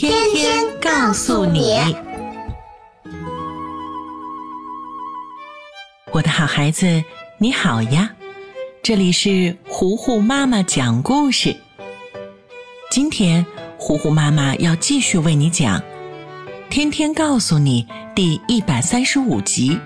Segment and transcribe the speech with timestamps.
[0.00, 1.94] 天天告诉你，
[6.10, 7.04] 我的好孩子，
[7.36, 8.10] 你好呀！
[8.82, 11.54] 这里是糊糊妈妈讲故事。
[12.90, 13.44] 今天，
[13.76, 15.78] 糊糊妈妈要继续为你讲
[16.70, 19.78] 《天天告诉你》第一百三十五集。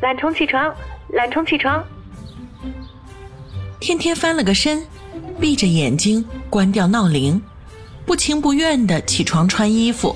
[0.00, 0.74] 懒虫起床，
[1.10, 1.84] 懒虫起床。
[3.88, 4.84] 天天翻了个身，
[5.40, 7.40] 闭着眼睛关掉闹铃，
[8.04, 10.14] 不情不愿的起床穿衣服。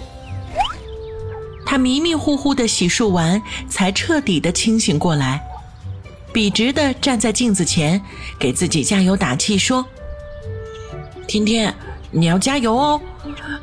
[1.64, 5.42] 他迷迷糊糊的洗漱完，才彻底的清醒过来，
[6.34, 7.98] 笔直的站在镜子前，
[8.38, 9.82] 给自己加油打气说
[11.26, 11.74] ：“天天，
[12.10, 13.00] 你要加油哦！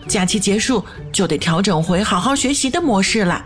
[0.07, 3.45] 假期结束就得调整回好好学习的模式了。”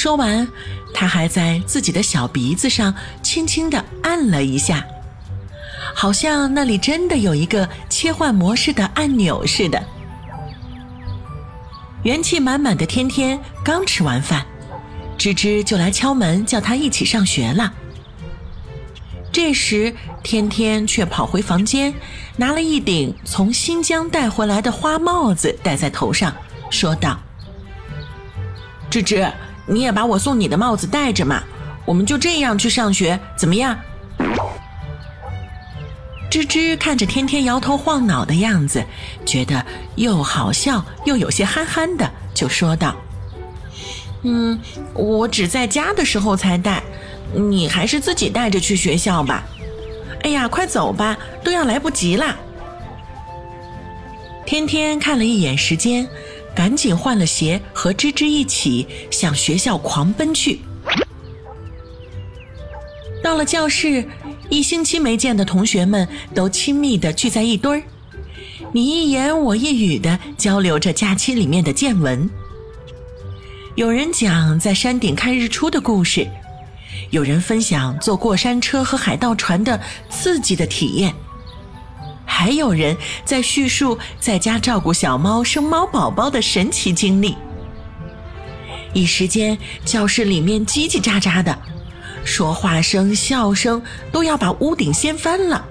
[0.00, 0.48] 说完，
[0.94, 4.82] 他还在自己的小鼻子上轻轻地按了一下，
[5.94, 9.82] 好像那里真的有一个切换模式的按钮似的。
[12.02, 14.46] 元气满满的天天刚吃完饭，
[15.18, 17.70] 芝芝就来敲门，叫他一起上学了。
[19.30, 21.92] 这时，天天却跑回房间，
[22.38, 26.34] 拿了一顶从新疆带回来的花帽子戴在头上，
[26.70, 27.20] 说道
[28.88, 29.30] ：“芝芝。”
[29.70, 31.44] 你也把我送你的帽子戴着嘛，
[31.86, 33.78] 我们就这样去上学，怎么样？
[36.28, 38.84] 吱吱看着天天摇头晃脑的样子，
[39.24, 42.96] 觉得又好笑又有些憨憨的，就说道
[44.22, 44.58] ：“嗯，
[44.92, 46.82] 我只在家的时候才戴，
[47.32, 49.44] 你还是自己带着去学校吧。
[50.22, 52.36] 哎呀，快走吧，都要来不及啦。”
[54.46, 56.08] 天天看了一眼时间。
[56.54, 60.60] 赶紧换了鞋，和芝芝一起向学校狂奔去。
[63.22, 64.08] 到了教室，
[64.48, 67.82] 一星期没见的同学们都亲密的聚在一堆儿，
[68.72, 72.28] 你一言我一语的交流着假期里面的见闻。
[73.76, 76.26] 有人讲在山顶看日出的故事，
[77.10, 81.14] 有人分享坐过山车和海盗船的刺激的体验。
[82.40, 87.36] 还有人在叙述在家照顾小猫生猫宝宝的神奇经历。
[88.94, 91.58] 一时间，教室里面叽叽喳喳的，
[92.24, 95.62] 说话声、笑声都要把屋顶掀翻了。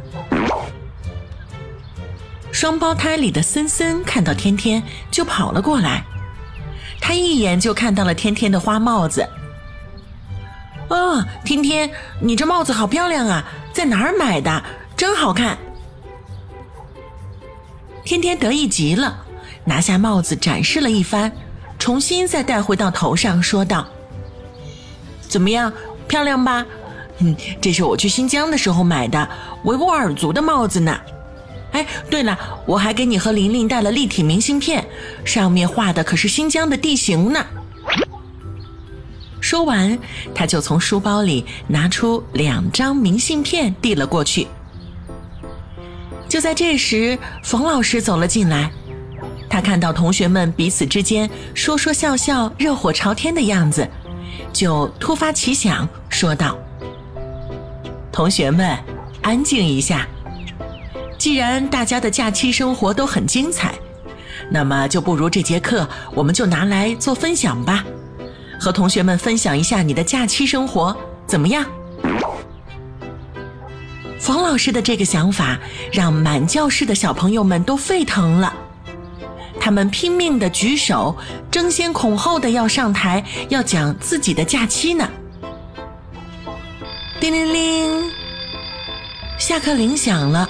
[2.52, 6.03] 双胞胎里的森森看到天天就跑了过来，
[7.01, 9.28] 他一眼就看到了天天的花帽子。
[10.90, 11.90] 哦，天天，
[12.22, 13.44] 你这帽子好漂亮啊，
[13.74, 14.63] 在哪儿买的？
[14.96, 15.57] 真好看。
[18.09, 19.24] 天天得意极了，
[19.66, 21.31] 拿下帽子展示了一番，
[21.78, 23.86] 重新再戴回到头上，说道
[25.30, 25.72] ：“怎么样，
[26.08, 26.66] 漂亮吧？
[27.19, 29.30] 嗯，这是我去新疆的时候买的
[29.64, 31.00] 维吾尔族的帽子呢。
[31.72, 34.84] 哎，对了，我还给你和玲玲带了立体明信片，
[35.24, 37.46] 上面画的可是新疆的地形呢。”
[39.40, 40.00] 说完，
[40.34, 44.48] 他就从书包里拿出两张明信片递了过去。
[46.29, 48.72] 就在这时，冯老师走了进来。
[49.50, 53.90] 他看到同学们彼此之间说说笑笑、热火朝天的样子，
[54.53, 56.56] 就突发奇想，说道
[58.13, 58.78] ：“同学们，
[59.23, 60.07] 安静一下。
[61.18, 63.73] 既然大家的假期生活都很精彩，
[64.51, 67.84] 那么就不如这节课我们就拿来做分享吧，
[68.62, 70.95] 和同学们分享一下你的假期生活，
[71.25, 71.66] 怎么样？”
[74.29, 75.57] 冯老师的这个想法
[75.92, 78.54] 让满教室的小朋友们都沸腾了，
[79.59, 81.18] 他们拼命的举手，
[81.50, 85.09] 争先恐后的要上台，要讲自己的假期呢。
[87.19, 88.12] 叮铃铃，
[89.39, 90.48] 下课铃响了，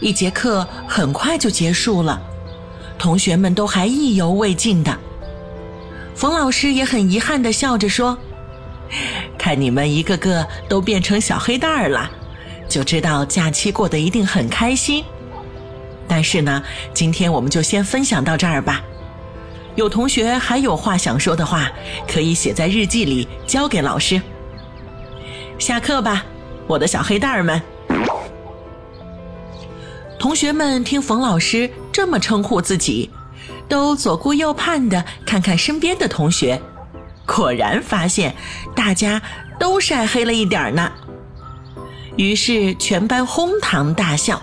[0.00, 2.18] 一节课很快就结束了，
[2.98, 4.98] 同学们都还意犹未尽的。
[6.14, 8.16] 冯老师也很遗憾的笑着说
[9.36, 12.10] ：“看你们一个个都变成小黑蛋儿了。”
[12.68, 15.04] 就知道假期过得一定很开心，
[16.08, 16.62] 但是呢，
[16.92, 18.82] 今天我们就先分享到这儿吧。
[19.76, 21.70] 有同学还有话想说的话，
[22.06, 24.20] 可以写在日记里交给老师。
[25.58, 26.24] 下课吧，
[26.66, 27.60] 我的小黑蛋儿们。
[30.18, 33.10] 同学们听冯老师这么称呼自己，
[33.68, 36.60] 都左顾右盼的看看身边的同学，
[37.26, 38.34] 果然发现
[38.74, 39.20] 大家
[39.58, 40.90] 都晒黑了一点儿呢。
[42.16, 44.40] 于是全班哄堂大笑。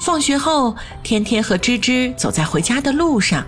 [0.00, 3.44] 放学后，天天和芝芝走在回家的路上，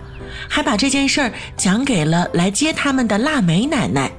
[0.49, 4.11] 还把这件事儿讲给了来接他们的腊梅奶奶。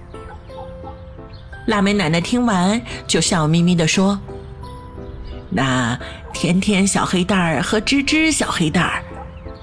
[1.67, 4.21] 腊梅奶奶听完，就笑眯眯地说
[5.51, 5.99] ：“那
[6.33, 9.03] 天天小黑蛋儿和芝芝小黑蛋儿，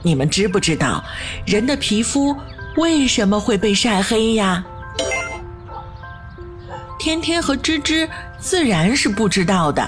[0.01, 1.03] 你们知不知道
[1.45, 2.35] 人的皮肤
[2.75, 4.65] 为什么会被晒黑呀？”
[7.03, 8.07] 天天和芝芝
[8.39, 9.85] 自然是不知道的。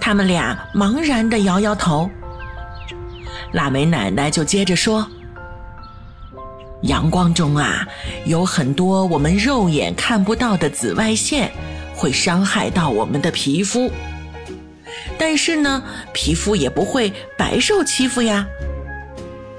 [0.00, 2.10] 他们俩茫然的摇摇头。
[3.52, 5.08] 腊梅奶奶就接着说
[6.82, 7.86] ：“阳光中啊，
[8.24, 11.52] 有很多我们肉眼看不到的紫外线，
[11.94, 13.88] 会伤害到我们的皮肤。
[15.16, 18.44] 但是呢，皮肤也不会白受欺负呀。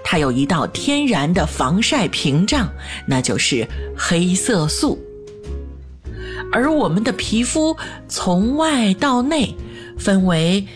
[0.04, 2.68] 它有一道天然的防晒屏障，
[3.08, 3.66] 那就是
[3.98, 5.02] 黑色素。
[6.52, 7.76] 而我们的皮肤
[8.08, 9.56] 从外到内。”
[9.98, 10.68] 分为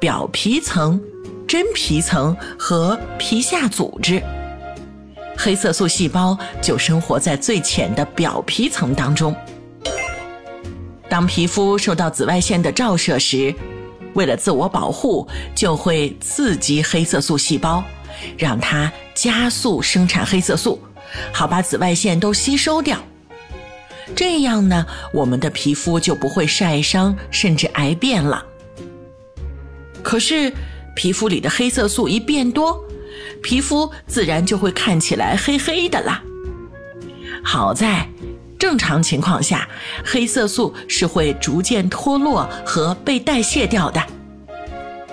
[0.00, 1.00] 表皮层、
[1.46, 4.20] 真皮层和皮下组织。
[5.38, 9.32] 黑色素细胞就生活在最浅的表皮层当中。
[11.08, 13.54] 当皮肤受到紫外线的照射时，
[14.14, 17.84] 为了自我保护，就会刺激黑色素细胞，
[18.36, 20.80] 让它加速生产黑色素，
[21.32, 22.98] 好把紫外线都吸收掉。
[24.14, 28.44] 这样呢，我们的皮肤就不会晒伤，甚至癌变了。
[30.02, 30.52] 可是，
[30.94, 32.80] 皮肤里的黑色素一变多，
[33.42, 36.22] 皮肤自然就会看起来黑黑的啦。
[37.42, 38.08] 好在，
[38.58, 39.68] 正常情况下，
[40.04, 44.02] 黑色素是会逐渐脱落和被代谢掉的，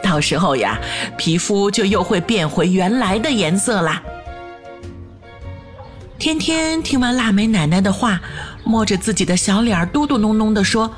[0.02, 0.80] 到时候呀，
[1.18, 4.02] 皮肤就又会变回原来的颜色啦。
[6.20, 8.22] 天天听完腊梅奶奶的话，
[8.64, 10.94] 摸着自己的小脸，嘟嘟哝哝地说。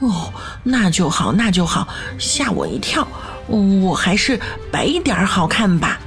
[0.00, 0.32] 哦，
[0.62, 1.86] 那就好，那就好，
[2.18, 3.06] 吓我一跳。
[3.46, 4.40] 我还是
[4.72, 6.00] 白一点好看吧。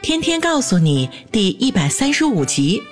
[0.00, 2.82] 天天告诉你第一百三十五集，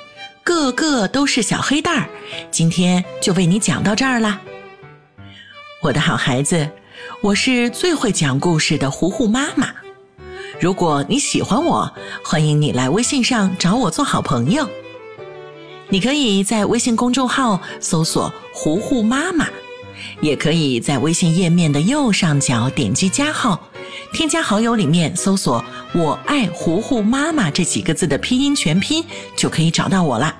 [0.44, 2.08] 个个都是小黑蛋儿。
[2.50, 4.38] 今天就为你讲到这儿啦，
[5.80, 6.68] 我的好孩子，
[7.22, 9.68] 我是最会讲故事的糊糊妈妈。
[10.60, 11.90] 如果你喜欢我，
[12.22, 14.68] 欢迎你来微信上找我做好朋友。
[15.88, 19.48] 你可以在微信公众号搜索“糊糊妈妈”，
[20.20, 23.58] 也可以在微信页面的右上角点击加号，
[24.12, 25.64] 添加好友里面搜索
[25.94, 29.02] “我爱糊糊妈妈”这几个字的拼音全拼，
[29.34, 30.34] 就可以找到我了。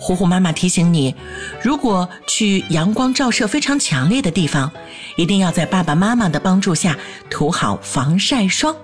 [0.00, 1.14] 虎虎妈妈提醒你，
[1.62, 4.72] 如果去阳光照射非常强烈的地方，
[5.16, 6.96] 一定要在爸爸妈妈的帮助下
[7.28, 8.74] 涂好防晒霜。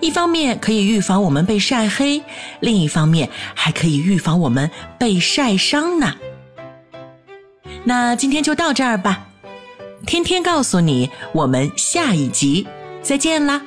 [0.00, 2.22] 一方面可以预防我们被晒黑，
[2.60, 6.14] 另一方面还可以预防我们被晒伤呢。
[7.84, 9.26] 那今天就到这儿吧，
[10.06, 12.66] 天天告诉你，我们下一集
[13.02, 13.60] 再见啦。